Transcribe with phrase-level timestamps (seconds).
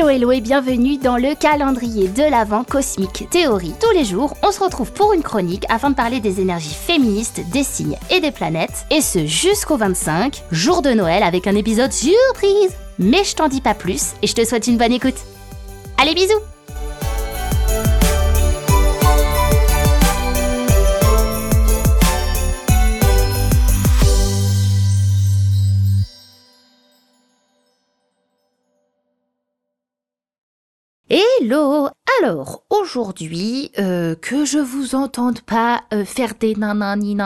[0.00, 3.74] Hello hello et bienvenue dans le calendrier de l'Avent Cosmique Théorie.
[3.78, 7.42] Tous les jours, on se retrouve pour une chronique afin de parler des énergies féministes,
[7.52, 8.86] des signes et des planètes.
[8.90, 12.74] Et ce jusqu'au 25, jour de Noël avec un épisode surprise.
[12.98, 15.20] Mais je t'en dis pas plus et je te souhaite une bonne écoute.
[16.00, 16.40] Allez bisous
[31.52, 37.16] Alors, aujourd'hui, euh, que je vous entende pas euh, faire des nanani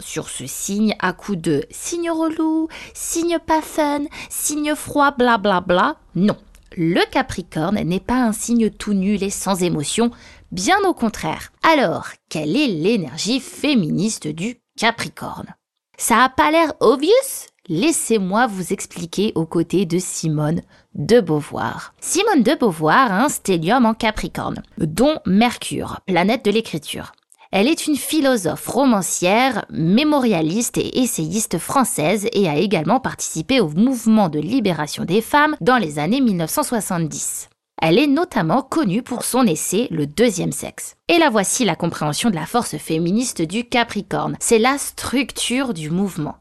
[0.00, 5.60] sur ce signe à coup de signe relou, signe pas fun, signe froid, bla bla
[5.60, 6.36] bla, non.
[6.76, 10.10] Le Capricorne n'est pas un signe tout nul et sans émotion,
[10.50, 11.52] bien au contraire.
[11.62, 15.54] Alors, quelle est l'énergie féministe du Capricorne?
[15.98, 17.51] Ça a pas l'air obvious?
[17.68, 20.62] Laissez-moi vous expliquer aux côtés de Simone
[20.96, 21.94] de Beauvoir.
[22.00, 27.12] Simone de Beauvoir a un stellium en Capricorne, dont Mercure, planète de l'écriture.
[27.52, 34.28] Elle est une philosophe romancière, mémorialiste et essayiste française et a également participé au mouvement
[34.28, 37.48] de libération des femmes dans les années 1970.
[37.80, 40.96] Elle est notamment connue pour son essai Le deuxième sexe.
[41.08, 44.36] Et la voici la compréhension de la force féministe du Capricorne.
[44.40, 46.36] C'est la structure du mouvement.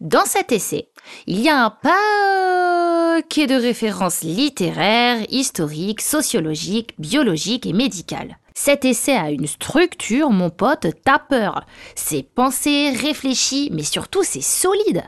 [0.00, 0.90] Dans cet essai,
[1.26, 8.38] il y a un paquet de références littéraires, historiques, sociologiques, biologiques et médicales.
[8.54, 11.66] Cet essai a une structure, mon pote, t'as peur.
[11.96, 15.02] C'est pensé, réfléchi, mais surtout c'est solide.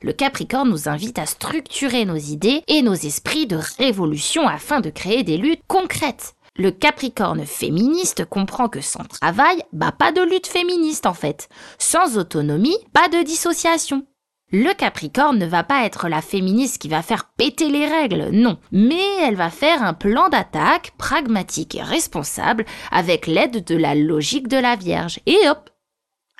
[0.00, 4.88] Le Capricorne nous invite à structurer nos idées et nos esprits de révolution afin de
[4.88, 6.36] créer des luttes concrètes.
[6.56, 11.50] Le Capricorne féministe comprend que sans travail, bah pas de lutte féministe en fait.
[11.78, 14.06] Sans autonomie, pas de dissociation.
[14.54, 18.58] Le Capricorne ne va pas être la féministe qui va faire péter les règles, non,
[18.70, 24.48] mais elle va faire un plan d'attaque pragmatique et responsable avec l'aide de la logique
[24.48, 25.20] de la Vierge.
[25.24, 25.70] Et hop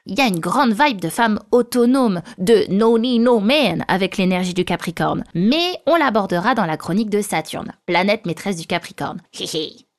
[0.04, 4.16] il y a une grande vibe de femme autonome, de no need no man avec
[4.16, 5.22] l'énergie du Capricorne.
[5.34, 9.22] Mais on l'abordera dans la chronique de Saturne, planète maîtresse du Capricorne.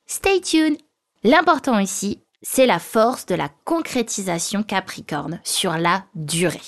[0.05, 0.77] Stay tuned
[1.23, 6.59] L'important ici, c'est la force de la concrétisation Capricorne sur la durée.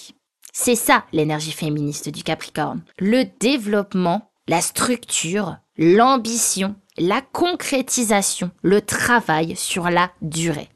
[0.58, 2.82] C'est ça l'énergie féministe du Capricorne.
[2.98, 10.70] Le développement, la structure, l'ambition, la concrétisation, le travail sur la durée.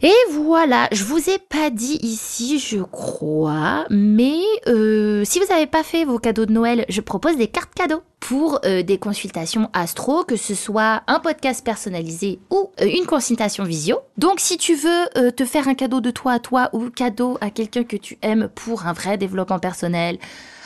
[0.00, 4.38] Et voilà, je vous ai pas dit ici, je crois, mais
[4.68, 8.02] euh, si vous n'avez pas fait vos cadeaux de Noël, je propose des cartes cadeaux
[8.28, 13.62] pour euh, des consultations astro, que ce soit un podcast personnalisé ou euh, une consultation
[13.62, 14.00] visio.
[14.18, 17.50] Donc si tu veux te faire un cadeau de toi à toi ou cadeau à
[17.50, 20.18] quelqu'un que tu aimes pour un vrai développement personnel,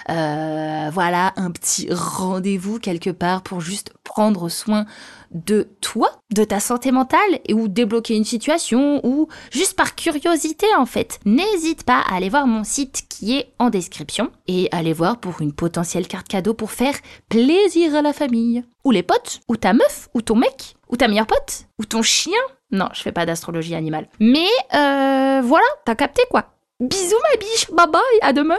[0.09, 4.87] voilà, un petit rendez-vous quelque part pour juste prendre soin
[5.31, 10.67] de toi, de ta santé mentale, et ou débloquer une situation, ou juste par curiosité
[10.77, 11.21] en fait.
[11.25, 15.41] N'hésite pas à aller voir mon site qui est en description et aller voir pour
[15.41, 16.95] une potentielle carte cadeau pour faire
[17.29, 18.65] plaisir à la famille.
[18.85, 22.03] Ou les potes, ou ta meuf, ou ton mec, ou ta meilleure pote, ou ton
[22.03, 22.41] chien.
[22.73, 24.09] Non, je fais pas d'astrologie animale.
[24.19, 26.47] Mais euh, voilà, t'as capté quoi.
[26.81, 28.59] Bisous ma biche, bye bye, à demain.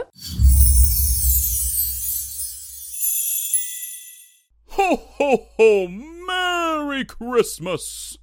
[5.36, 5.88] Ho!
[5.88, 8.18] Merry Christmas!